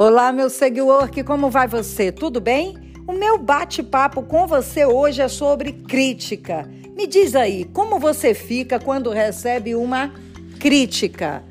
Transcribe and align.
Olá, 0.00 0.30
meu 0.30 0.48
seguidor, 0.48 1.10
que 1.10 1.24
como 1.24 1.50
vai 1.50 1.66
você? 1.66 2.12
Tudo 2.12 2.40
bem? 2.40 2.78
O 3.04 3.12
meu 3.12 3.36
bate-papo 3.36 4.22
com 4.22 4.46
você 4.46 4.86
hoje 4.86 5.20
é 5.20 5.26
sobre 5.26 5.72
crítica. 5.72 6.70
Me 6.96 7.04
diz 7.04 7.34
aí, 7.34 7.64
como 7.64 7.98
você 7.98 8.32
fica 8.32 8.78
quando 8.78 9.10
recebe 9.10 9.74
uma 9.74 10.14
crítica? 10.60 11.42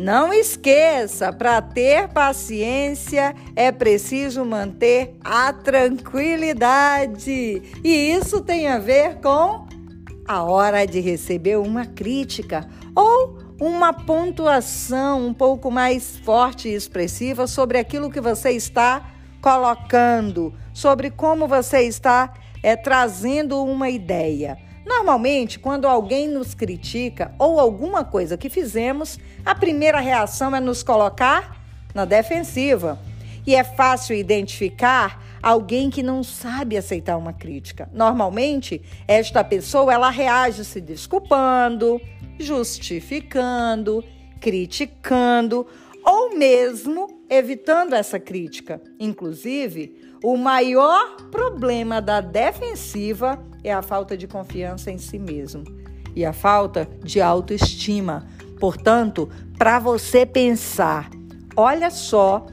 Não 0.00 0.32
esqueça, 0.32 1.32
para 1.32 1.62
ter 1.62 2.08
paciência 2.08 3.36
é 3.54 3.70
preciso 3.70 4.44
manter 4.44 5.14
a 5.22 5.52
tranquilidade. 5.52 7.62
E 7.84 7.88
isso 7.88 8.40
tem 8.40 8.66
a 8.66 8.80
ver 8.80 9.20
com 9.20 9.64
a 10.26 10.42
hora 10.42 10.84
de 10.86 10.98
receber 10.98 11.56
uma 11.56 11.86
crítica 11.86 12.68
ou 12.96 13.38
uma 13.64 13.92
pontuação 13.92 15.24
um 15.24 15.32
pouco 15.32 15.70
mais 15.70 16.18
forte 16.18 16.68
e 16.68 16.74
expressiva 16.74 17.46
sobre 17.46 17.78
aquilo 17.78 18.10
que 18.10 18.20
você 18.20 18.50
está 18.50 19.08
colocando, 19.40 20.52
sobre 20.74 21.12
como 21.12 21.46
você 21.46 21.82
está 21.82 22.34
é, 22.60 22.74
trazendo 22.74 23.62
uma 23.62 23.88
ideia. 23.88 24.58
Normalmente, 24.84 25.60
quando 25.60 25.86
alguém 25.86 26.26
nos 26.26 26.54
critica 26.54 27.32
ou 27.38 27.60
alguma 27.60 28.04
coisa 28.04 28.36
que 28.36 28.50
fizemos, 28.50 29.16
a 29.46 29.54
primeira 29.54 30.00
reação 30.00 30.56
é 30.56 30.58
nos 30.58 30.82
colocar 30.82 31.56
na 31.94 32.04
defensiva. 32.04 32.98
E 33.46 33.54
é 33.54 33.62
fácil 33.62 34.16
identificar 34.16 35.21
alguém 35.42 35.90
que 35.90 36.02
não 36.02 36.22
sabe 36.22 36.76
aceitar 36.76 37.16
uma 37.16 37.32
crítica. 37.32 37.90
Normalmente, 37.92 38.80
esta 39.08 39.42
pessoa 39.42 39.92
ela 39.92 40.10
reage 40.10 40.64
se 40.64 40.80
desculpando, 40.80 42.00
justificando, 42.38 44.04
criticando 44.40 45.66
ou 46.04 46.36
mesmo 46.36 47.22
evitando 47.28 47.94
essa 47.94 48.20
crítica. 48.20 48.80
Inclusive, 48.98 49.96
o 50.22 50.36
maior 50.36 51.16
problema 51.30 52.00
da 52.00 52.20
defensiva 52.20 53.42
é 53.64 53.72
a 53.72 53.82
falta 53.82 54.16
de 54.16 54.26
confiança 54.26 54.90
em 54.90 54.98
si 54.98 55.18
mesmo 55.18 55.64
e 56.14 56.24
a 56.24 56.32
falta 56.32 56.88
de 57.02 57.20
autoestima. 57.20 58.26
Portanto, 58.60 59.28
para 59.58 59.78
você 59.78 60.26
pensar, 60.26 61.10
olha 61.56 61.90
só 61.90 62.46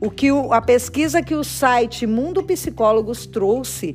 o 0.00 0.10
que 0.10 0.32
o, 0.32 0.52
a 0.52 0.62
pesquisa 0.62 1.22
que 1.22 1.34
o 1.34 1.44
site 1.44 2.06
Mundo 2.06 2.42
Psicólogos 2.42 3.26
trouxe 3.26 3.92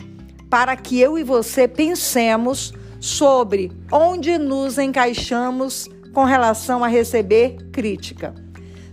para 0.50 0.76
que 0.76 1.00
eu 1.00 1.18
e 1.18 1.24
você 1.24 1.68
pensemos 1.68 2.74
sobre 3.00 3.72
onde 3.92 4.38
nos 4.38 4.78
encaixamos 4.78 5.90
com 6.14 6.24
relação 6.24 6.84
a 6.84 6.88
receber 6.88 7.58
crítica. 7.72 8.34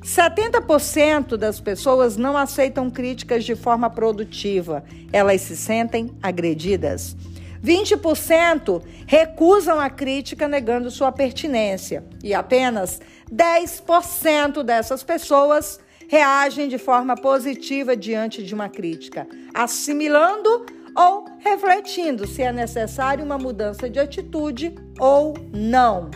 70% 0.03 1.37
das 1.37 1.61
pessoas 1.61 2.17
não 2.17 2.37
aceitam 2.37 2.91
críticas 2.91 3.45
de 3.45 3.55
forma 3.55 3.89
produtiva, 3.89 4.83
elas 5.13 5.43
se 5.43 5.57
sentem 5.57 6.11
agredidas. 6.21 7.17
20% 7.65 8.83
recusam 9.07 9.79
a 9.79 9.89
crítica 9.89 10.49
negando 10.49 10.91
sua 10.91 11.13
pertinência 11.13 12.05
e 12.25 12.35
apenas 12.35 13.01
10% 13.33 14.65
dessas 14.65 15.05
pessoas 15.05 15.79
reagem 16.13 16.69
de 16.69 16.77
forma 16.77 17.17
positiva 17.17 17.97
diante 17.97 18.43
de 18.43 18.55
uma 18.55 18.69
crítica, 18.69 19.27
assimilando 19.55 20.67
ou 20.95 21.25
refletindo 21.39 22.27
se 22.27 22.43
é 22.43 22.53
necessário 22.53 23.25
uma 23.25 23.39
mudança 23.39 23.89
de 23.89 23.99
atitude 23.99 24.75
ou 25.01 25.33
não. 25.51 26.11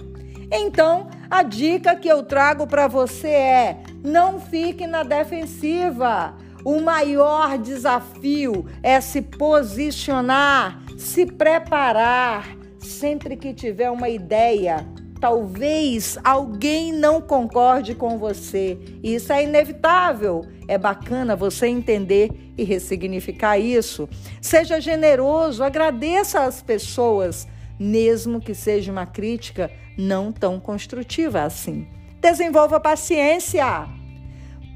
Então, 0.53 1.09
a 1.31 1.43
dica 1.43 1.97
que 1.97 2.09
eu 2.09 2.23
trago 2.23 2.67
para 2.67 2.87
você 2.87 3.29
é: 3.29 3.83
não 4.05 4.39
fique 4.39 4.87
na 4.87 5.03
defensiva. 5.03 6.35
O 6.63 6.79
maior 6.79 7.57
desafio 7.57 8.67
é 8.83 9.01
se 9.01 9.23
posicionar, 9.23 10.79
se 10.99 11.25
preparar. 11.25 12.55
Sempre 12.79 13.35
que 13.35 13.55
tiver 13.55 13.91
uma 13.91 14.11
ideia, 14.11 14.87
talvez 15.21 16.19
alguém 16.23 16.93
não 16.93 17.21
concorde 17.21 17.95
com 17.95 18.19
você. 18.19 18.79
Isso 19.03 19.33
é 19.33 19.45
inevitável. 19.45 20.45
É 20.69 20.77
bacana 20.77 21.37
você 21.37 21.67
entender 21.67 22.31
e 22.57 22.65
ressignificar 22.65 23.59
isso. 23.59 24.09
Seja 24.41 24.81
generoso, 24.81 25.63
agradeça 25.63 26.45
às 26.45 26.63
pessoas, 26.63 27.47
mesmo 27.79 28.41
que 28.41 28.55
seja 28.55 28.91
uma 28.91 29.07
crítica 29.07 29.71
não 29.97 30.33
tão 30.33 30.61
construtiva 30.61 31.43
assim. 31.43 31.87
Desenvolva 32.21 32.81
paciência. 32.81 33.89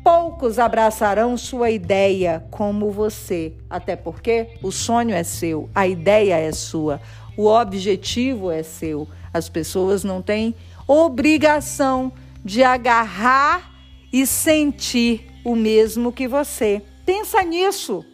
Poucos 0.02 0.58
abraçarão 0.58 1.36
sua 1.36 1.70
ideia 1.70 2.46
como 2.50 2.90
você, 2.90 3.52
até 3.68 3.96
porque 3.96 4.48
o 4.62 4.72
sonho 4.72 5.14
é 5.14 5.22
seu, 5.22 5.68
a 5.74 5.86
ideia 5.86 6.36
é 6.38 6.52
sua, 6.52 7.02
o 7.36 7.46
objetivo 7.46 8.50
é 8.50 8.62
seu. 8.62 9.06
As 9.32 9.48
pessoas 9.48 10.04
não 10.04 10.20
têm 10.20 10.54
obrigação 10.86 12.12
de 12.44 12.62
agarrar 12.62 13.70
e 14.12 14.26
sentir 14.26 15.30
o 15.44 15.54
mesmo 15.54 16.12
que 16.12 16.26
você. 16.26 16.82
Pensa 17.06 17.42
nisso. 17.42 18.04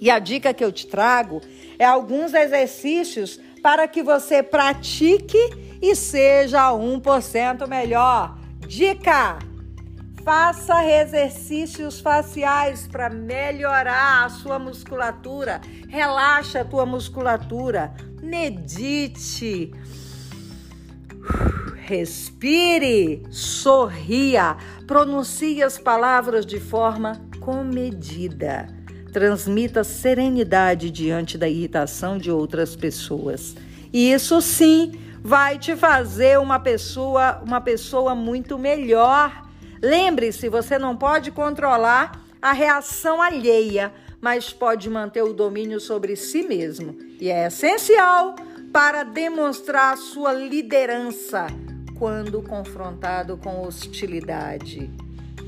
E 0.00 0.10
a 0.10 0.18
dica 0.18 0.54
que 0.54 0.64
eu 0.64 0.70
te 0.70 0.86
trago 0.86 1.40
é 1.78 1.84
alguns 1.84 2.34
exercícios 2.34 3.40
para 3.62 3.88
que 3.88 4.02
você 4.02 4.42
pratique 4.42 5.38
e 5.82 5.94
seja 5.94 6.70
1% 6.72 7.66
melhor. 7.66 8.38
Dica: 8.66 9.38
faça 10.24 10.84
exercícios 10.84 12.00
faciais 12.00 12.86
para 12.86 13.08
melhorar 13.08 14.26
a 14.26 14.28
sua 14.28 14.58
musculatura. 14.58 15.60
Relaxa 15.88 16.60
a 16.60 16.64
tua 16.64 16.84
musculatura. 16.84 17.94
Medite. 18.22 19.72
Respire, 21.88 23.22
sorria, 23.30 24.56
pronuncie 24.86 25.62
as 25.62 25.78
palavras 25.78 26.44
de 26.44 26.60
forma 26.60 27.18
comedida. 27.40 28.68
Transmita 29.10 29.82
serenidade 29.82 30.90
diante 30.90 31.38
da 31.38 31.48
irritação 31.48 32.18
de 32.18 32.30
outras 32.30 32.76
pessoas. 32.76 33.56
E 33.90 34.12
isso 34.12 34.40
sim 34.42 34.92
vai 35.22 35.58
te 35.58 35.74
fazer 35.74 36.38
uma 36.38 36.60
pessoa, 36.60 37.42
uma 37.42 37.60
pessoa 37.60 38.14
muito 38.14 38.58
melhor. 38.58 39.48
Lembre-se, 39.82 40.48
você 40.48 40.78
não 40.78 40.94
pode 40.94 41.30
controlar 41.30 42.20
a 42.40 42.52
reação 42.52 43.22
alheia, 43.22 43.92
mas 44.20 44.52
pode 44.52 44.90
manter 44.90 45.22
o 45.22 45.32
domínio 45.32 45.80
sobre 45.80 46.16
si 46.16 46.42
mesmo. 46.42 46.96
E 47.18 47.30
é 47.30 47.46
essencial 47.46 48.36
para 48.72 49.02
demonstrar 49.02 49.96
sua 49.96 50.32
liderança 50.32 51.46
quando 51.98 52.42
confrontado 52.42 53.36
com 53.36 53.62
hostilidade. 53.62 54.90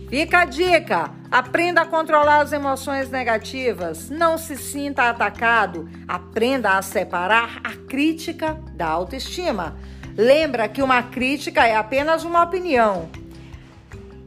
Fica 0.09 0.41
a 0.41 0.45
dica: 0.45 1.13
aprenda 1.31 1.83
a 1.83 1.87
controlar 1.87 2.41
as 2.41 2.53
emoções 2.53 3.09
negativas, 3.09 4.11
não 4.11 4.37
se 4.37 4.57
sinta 4.57 5.09
atacado, 5.09 5.89
aprenda 6.09 6.77
a 6.77 6.83
separar 6.83 7.61
a 7.63 7.77
crítica 7.87 8.55
da 8.75 8.89
autoestima. 8.89 9.77
Lembra 10.17 10.69
que 10.69 10.83
uma 10.83 11.03
crítica 11.05 11.65
é 11.65 11.77
apenas 11.77 12.25
uma 12.25 12.43
opinião. 12.43 13.09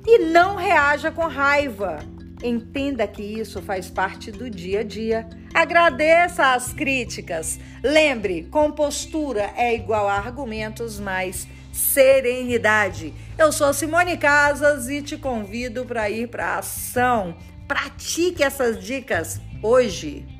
E 0.06 0.20
não 0.20 0.56
reaja 0.56 1.12
com 1.12 1.28
raiva. 1.28 2.00
Entenda 2.42 3.06
que 3.06 3.22
isso 3.22 3.62
faz 3.62 3.90
parte 3.90 4.32
do 4.32 4.50
dia 4.50 4.80
a 4.80 4.84
dia. 4.84 5.28
Agradeça 5.54 6.54
as 6.54 6.74
críticas. 6.74 7.60
Lembre, 7.84 8.48
compostura 8.50 9.52
é 9.56 9.76
igual 9.76 10.08
a 10.08 10.14
argumentos 10.14 11.00
mais 11.00 11.48
serenidade. 11.72 13.14
Eu 13.38 13.52
sou 13.52 13.72
Simone 13.72 14.18
Casas 14.18 14.90
e 14.90 15.02
te 15.04 15.16
convido 15.16 15.86
para 15.86 16.10
ir 16.10 16.28
para 16.28 16.58
ação. 16.58 17.36
Pratique 17.68 18.44
essas 18.44 18.84
dicas 18.84 19.40
hoje. 19.62 20.33